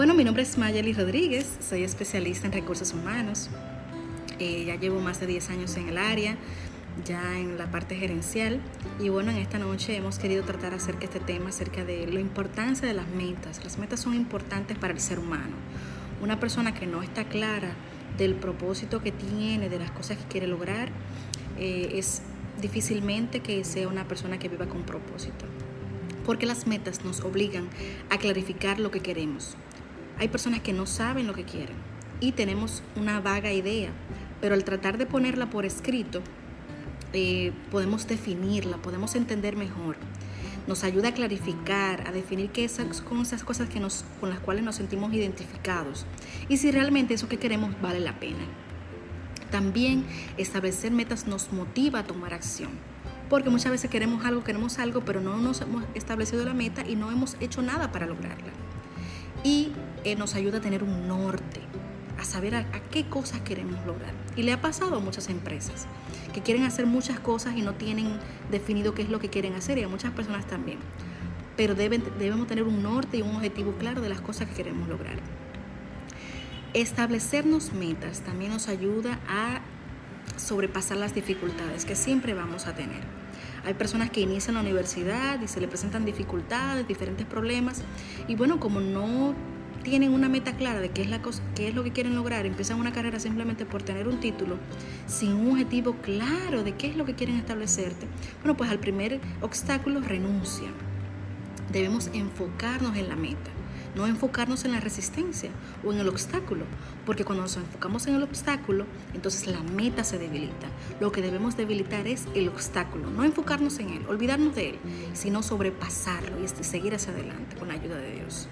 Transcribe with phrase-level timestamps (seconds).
[0.00, 3.50] Bueno, mi nombre es Mayeli Rodríguez, soy especialista en recursos humanos.
[4.38, 6.38] Eh, ya llevo más de 10 años en el área,
[7.04, 8.62] ya en la parte gerencial.
[8.98, 12.18] Y bueno, en esta noche hemos querido tratar acerca de este tema, acerca de la
[12.18, 13.62] importancia de las metas.
[13.62, 15.54] Las metas son importantes para el ser humano.
[16.22, 17.74] Una persona que no está clara
[18.16, 20.88] del propósito que tiene, de las cosas que quiere lograr,
[21.58, 22.22] eh, es
[22.62, 25.44] difícilmente que sea una persona que viva con propósito.
[26.24, 27.68] Porque las metas nos obligan
[28.08, 29.58] a clarificar lo que queremos,
[30.20, 31.74] hay personas que no saben lo que quieren
[32.20, 33.90] y tenemos una vaga idea,
[34.42, 36.20] pero al tratar de ponerla por escrito,
[37.14, 39.96] eh, podemos definirla, podemos entender mejor.
[40.66, 42.90] Nos ayuda a clarificar, a definir qué son
[43.22, 46.04] esas cosas que nos, con las cuales nos sentimos identificados
[46.50, 48.44] y si realmente eso que queremos vale la pena.
[49.50, 50.04] También
[50.36, 52.70] establecer metas nos motiva a tomar acción
[53.30, 56.94] porque muchas veces queremos algo, queremos algo, pero no nos hemos establecido la meta y
[56.94, 58.52] no hemos hecho nada para lograrla
[59.42, 59.72] y
[60.04, 61.60] eh, nos ayuda a tener un norte,
[62.18, 64.12] a saber a, qué cosas queremos lograr.
[64.36, 65.86] Y le ha pasado a muchas empresas
[66.32, 68.18] que quieren hacer muchas cosas y no tienen
[68.50, 70.78] definido qué es lo que quieren hacer y a muchas personas también.
[71.56, 74.88] Pero deben, debemos tener un norte y un objetivo claro de las cosas que queremos
[74.88, 75.16] lograr.
[76.72, 79.60] Establecernos metas también nos ayuda a
[80.36, 83.19] sobrepasar las dificultades que siempre vamos a tener.
[83.64, 87.82] Hay personas que inician la universidad y se le presentan dificultades, diferentes problemas.
[88.26, 89.34] Y bueno, como no
[89.82, 92.46] tienen una meta clara de qué es, la cosa, qué es lo que quieren lograr,
[92.46, 94.56] empiezan una carrera simplemente por tener un título,
[95.06, 98.06] sin un objetivo claro de qué es lo que quieren establecerte,
[98.42, 100.72] bueno, pues al primer obstáculo renuncian.
[101.72, 103.50] Debemos enfocarnos en la meta
[103.94, 105.50] no enfocarnos en la resistencia
[105.84, 106.64] o en el obstáculo,
[107.06, 110.68] porque cuando nos enfocamos en el obstáculo, entonces la meta se debilita.
[111.00, 114.78] Lo que debemos debilitar es el obstáculo, no enfocarnos en él, olvidarnos de él,
[115.12, 118.48] sino sobrepasarlo y este, seguir hacia adelante con la ayuda de Dios.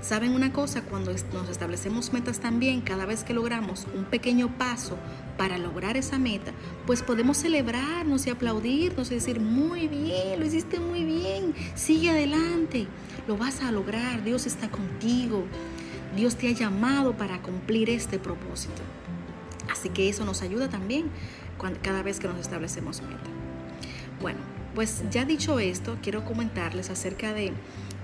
[0.00, 0.82] ¿Saben una cosa?
[0.82, 4.96] Cuando nos establecemos metas también, cada vez que logramos un pequeño paso
[5.36, 6.52] para lograr esa meta,
[6.86, 12.86] pues podemos celebrarnos y aplaudirnos y decir, muy bien, lo hiciste muy bien, sigue adelante,
[13.26, 15.44] lo vas a lograr, Dios está contigo,
[16.14, 18.82] Dios te ha llamado para cumplir este propósito.
[19.70, 21.10] Así que eso nos ayuda también
[21.82, 23.30] cada vez que nos establecemos meta.
[24.20, 24.38] Bueno,
[24.74, 27.52] pues ya dicho esto, quiero comentarles acerca de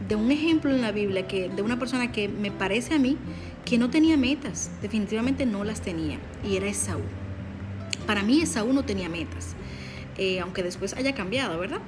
[0.09, 3.17] de un ejemplo en la Biblia que de una persona que me parece a mí
[3.65, 7.01] que no tenía metas, definitivamente no las tenía, y era Esaú.
[8.07, 9.55] Para mí Esaú no tenía metas,
[10.19, 11.81] eh, aunque después haya cambiado, ¿verdad?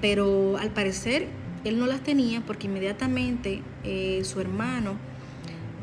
[0.00, 1.28] Pero al parecer
[1.64, 4.96] él no las tenía porque inmediatamente eh, su hermano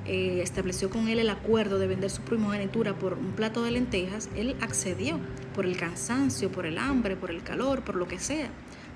[0.05, 4.29] eh, estableció con él el acuerdo de vender su primogenitura por un plato de lentejas,
[4.35, 5.19] él accedió
[5.55, 8.49] por el cansancio, por el hambre, por el calor, por lo que sea,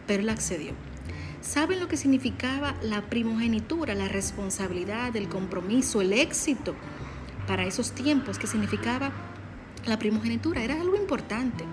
[0.06, 0.72] pero él accedió.
[1.42, 6.76] ¿Saben lo que significaba la primogenitura, la responsabilidad, el compromiso, el éxito
[7.48, 8.40] para esos tiempos?
[8.40, 9.12] ¿Qué significaba
[9.86, 10.64] la primogenitura?
[10.64, 11.64] Era algo importante.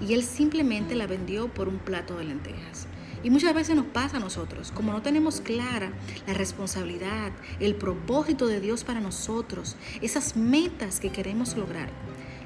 [0.00, 2.86] Y él simplemente la vendió por un plato de lentejas.
[3.24, 5.90] Y muchas veces nos pasa a nosotros, como no tenemos clara
[6.26, 11.88] la responsabilidad, el propósito de Dios para nosotros, esas metas que queremos lograr,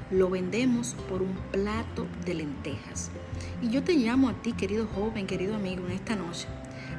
[0.09, 3.11] lo vendemos por un plato de lentejas.
[3.61, 6.47] Y yo te llamo a ti, querido joven, querido amigo, en esta noche,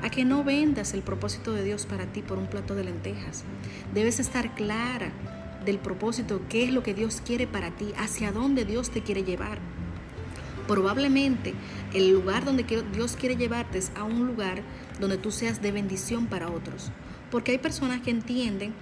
[0.02, 3.44] a que no vendas el propósito de Dios para ti por un plato de lentejas.
[3.94, 5.12] Debes estar clara
[5.64, 9.24] del propósito, qué es lo que Dios quiere para ti, hacia dónde Dios te quiere
[9.24, 9.58] llevar.
[10.66, 11.54] Probablemente
[11.92, 14.62] el lugar donde Dios quiere llevarte es a un lugar
[15.00, 16.92] donde tú seas de bendición para otros.
[17.30, 18.72] Porque hay personas que entienden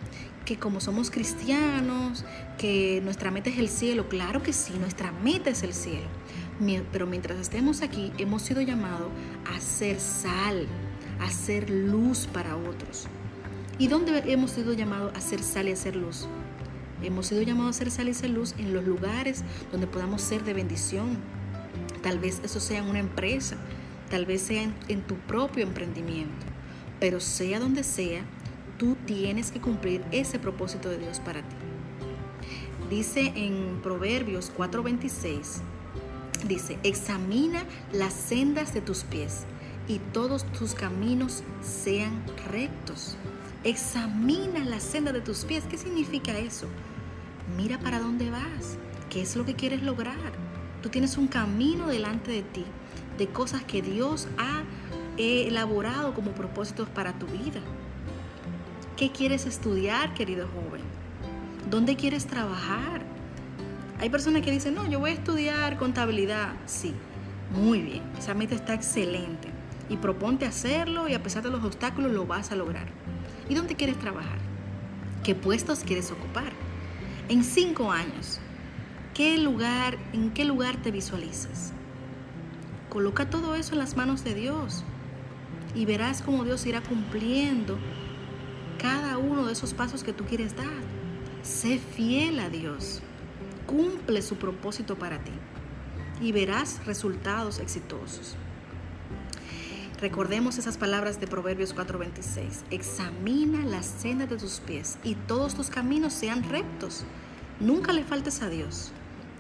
[0.45, 2.25] que como somos cristianos,
[2.57, 4.09] que nuestra meta es el cielo.
[4.09, 6.07] Claro que sí, nuestra meta es el cielo.
[6.93, 9.09] Pero mientras estemos aquí, hemos sido llamados
[9.55, 10.67] a ser sal,
[11.21, 13.07] a ser luz para otros.
[13.79, 16.27] ¿Y dónde hemos sido llamados a ser sal y a ser luz?
[17.03, 20.43] Hemos sido llamados a ser sal y ser luz en los lugares donde podamos ser
[20.43, 21.19] de bendición.
[22.03, 23.57] Tal vez eso sea en una empresa,
[24.11, 26.47] tal vez sea en, tu propio emprendimiento,
[26.99, 28.23] pero sea donde sea,
[28.79, 31.57] tú tienes que cumplir ese propósito de Dios para ti.
[32.91, 35.61] Dice en Proverbios 4:26,
[36.49, 39.45] dice, examina las sendas de tus pies
[39.89, 43.17] y todos tus caminos sean rectos.
[43.65, 45.65] Examina la senda de tus pies.
[45.69, 46.69] ¿Qué significa eso?
[47.57, 48.77] Mira para dónde vas.
[49.09, 50.33] ¿Qué es lo que quieres lograr?
[50.83, 52.65] Tú tienes un camino delante de ti
[53.17, 54.63] de cosas que Dios ha
[55.17, 57.61] elaborado como propósitos para tu vida.
[58.97, 60.83] ¿Qué quieres estudiar, querido joven?
[61.71, 63.03] ¿Dónde quieres trabajar?
[63.99, 66.53] Hay personas que dicen, no, yo voy a estudiar contabilidad.
[66.67, 66.95] Sí,
[67.51, 69.58] muy bien, esa meta está excelente
[69.89, 72.89] y proponte hacerlo y a pesar de los obstáculos lo vas a lograr.
[73.49, 74.39] ¿Y dónde quieres trabajar?
[75.25, 76.53] ¿Qué puestos quieres ocupar?
[77.29, 78.41] En cinco años,
[79.15, 81.73] ¿qué lugar, ¿en qué lugar te visualizas?
[82.89, 84.85] Coloca todo eso en las manos de Dios
[85.75, 87.79] y verás cómo Dios irá cumpliendo
[88.79, 90.67] cada uno de esos pasos que tú quieres dar.
[91.43, 93.03] Sé fiel a Dios.
[93.67, 95.33] Cumple su propósito para ti
[96.21, 98.37] y verás resultados exitosos.
[100.01, 102.63] Recordemos esas palabras de Proverbios 4:26.
[102.71, 107.05] Examina la senda de tus pies y todos tus caminos sean rectos.
[107.59, 108.93] Nunca le faltes a Dios.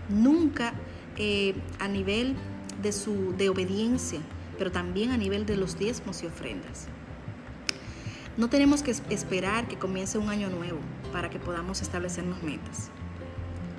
[0.08, 0.74] Nunca
[1.16, 2.34] eh, a nivel
[2.82, 4.18] de, su, de obediencia,
[4.58, 6.88] pero también a nivel de los diezmos y ofrendas.
[8.36, 10.80] No tenemos que esperar que comience un año nuevo
[11.12, 12.90] para que podamos establecernos metas.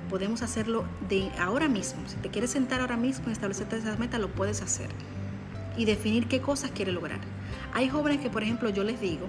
[0.08, 2.00] Podemos hacerlo de ahora mismo.
[2.08, 4.88] Si te quieres sentar ahora mismo y establecerte esas metas, lo puedes hacer.
[5.80, 7.20] Y definir qué cosas quieres lograr.
[7.72, 9.26] Hay jóvenes que, por ejemplo, yo les digo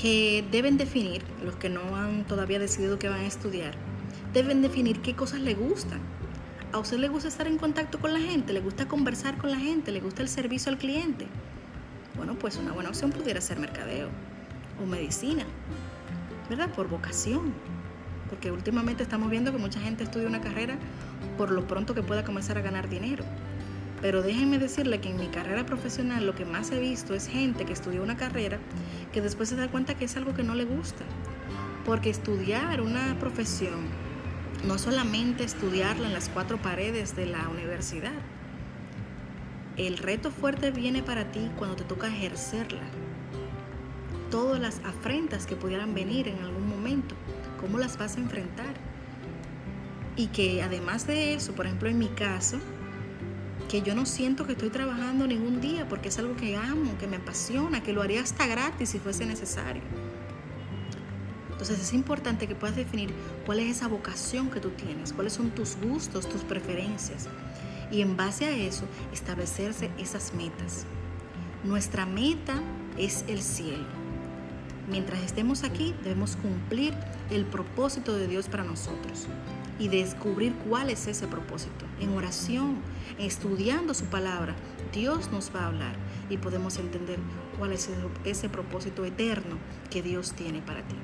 [0.00, 3.74] que deben definir, los que no han todavía decidido que van a estudiar,
[4.32, 6.00] deben definir qué cosas les gustan.
[6.72, 9.58] A usted le gusta estar en contacto con la gente, le gusta conversar con la
[9.58, 11.26] gente, le gusta el servicio al cliente
[12.16, 14.08] bueno, pues una buena opción pudiera ser mercadeo
[14.82, 15.44] o medicina,
[16.48, 16.70] ¿verdad?
[16.70, 17.52] Por vocación.
[18.28, 20.76] Porque últimamente estamos viendo que mucha gente estudia una carrera
[21.36, 23.24] por lo pronto que pueda comenzar a ganar dinero.
[24.00, 27.64] Pero déjenme decirle que en mi carrera profesional lo que más he visto es gente
[27.64, 28.58] que estudió una carrera
[29.12, 31.04] que después se da cuenta que es algo que no le gusta.
[31.84, 33.86] Porque estudiar una profesión
[34.66, 38.12] no solamente estudiarla en las cuatro paredes de la universidad,
[39.76, 42.82] el reto fuerte viene para ti cuando te toca ejercerla.
[44.30, 47.14] Todas las afrentas que pudieran venir en algún momento,
[47.60, 48.74] ¿cómo las vas a enfrentar?
[50.16, 52.58] Y que además de eso, por ejemplo en mi caso,
[53.68, 57.06] que yo no siento que estoy trabajando ningún día porque es algo que amo, que
[57.06, 59.82] me apasiona, que lo haría hasta gratis si fuese necesario.
[61.50, 63.14] Entonces es importante que puedas definir
[63.46, 67.28] cuál es esa vocación que tú tienes, cuáles son tus gustos, tus preferencias
[67.90, 70.84] y en base a eso establecerse esas metas.
[71.62, 72.60] Nuestra meta
[72.98, 74.03] es el cielo.
[74.88, 76.94] Mientras estemos aquí debemos cumplir
[77.30, 79.26] el propósito de Dios para nosotros
[79.78, 81.86] y descubrir cuál es ese propósito.
[82.00, 82.76] En oración,
[83.18, 84.54] estudiando su palabra,
[84.92, 85.96] Dios nos va a hablar
[86.28, 87.18] y podemos entender
[87.58, 87.88] cuál es
[88.24, 89.56] ese propósito eterno
[89.90, 90.96] que Dios tiene para ti.